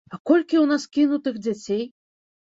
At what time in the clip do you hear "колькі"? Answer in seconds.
0.29-0.55